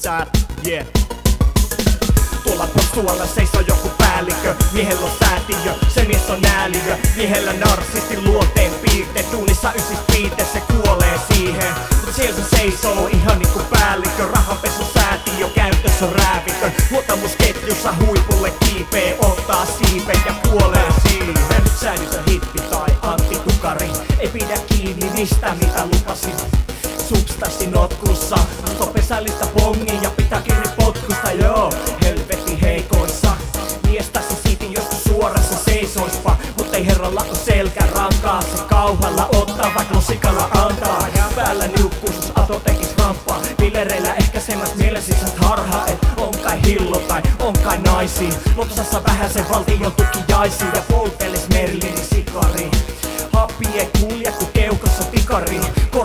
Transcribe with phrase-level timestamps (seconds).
[0.00, 0.28] Pussat,
[0.66, 0.86] yeah.
[2.42, 6.96] Tuolla postualla seisoo joku päällikö Miehellä on säätiö, se mies on ääliö.
[7.16, 9.22] Miehellä narsisti luonteen piirte.
[9.22, 11.74] Tuunissa ysis piite, se kuolee siihen.
[12.04, 16.70] Mut siellä se seisoo ihan niinku päällikö Rahanpesu säätiö, käytössä on räävikö.
[16.90, 21.62] Luottamusketjussa huipulle kiipee Ottaa siipen ja kuolee siihen.
[21.80, 23.90] Säädytön hippi tai antitukari.
[24.18, 26.34] Ei pidä kiinni mistä mitä lupasin.
[27.08, 28.36] Substanssi notkussa
[29.10, 31.72] Musta pesällistä bongi ja pitää kiinni potkusta joo.
[32.02, 33.36] Helvetin heikoissa.
[33.86, 36.36] Miestäsi sitin joskus suorassa seisoispa.
[36.58, 41.06] Mut ei herralla oo selkä rankaa Se kauhalla ottaa vaik lusikalla antaa.
[41.36, 43.40] Päällä niukkuus ato tekis ramppaa.
[43.56, 49.30] Pillereillä ehkä semmät mielesisät harha Et on kai hillo tai on kai naisi Lotusassa vähän
[49.30, 51.79] se valtion tuki jaisi Ja poltelis Merlini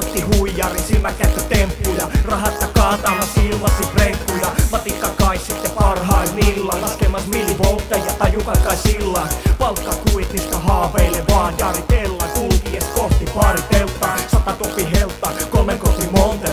[0.00, 8.56] tikari Kortti huijari, silmäkäyttötemppuja Rahatta kaatamas ilmasi prenkkuja Matikka kai sitten parhaimmillaan Laskemas millivoltteja tajukan
[8.64, 9.22] kai sillä
[9.58, 11.54] Palkka kuitista haaveille vaan.
[11.58, 16.48] Jaritellaan kulkies kohti pariteltaa Sata topi helta, kolmen kohti monte.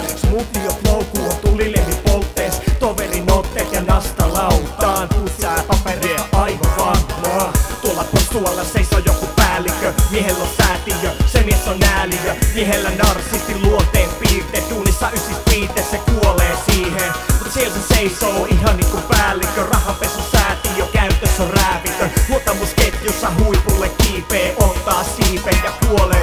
[0.66, 2.62] Jo plouku on tulilevi polttees.
[2.80, 9.11] Toverin otteet ja nasta lautaan Pussää paperia aivan vanhaa Tuolla postualla seisoo joku
[9.62, 15.86] päällikkö, miehellä on säätiö, se mies on ääliö, miehellä narsistin luonteen piirte, tuunissa ysis piite,
[15.92, 17.12] se kuolee siihen.
[17.32, 24.56] Mutta siellä se seisoo ihan niinku päällikkö, Rahapesu säätiö, käytössä on räävitö, luottamusketjussa huipulle kiipee,
[24.58, 26.21] ottaa siipen ja kuolee.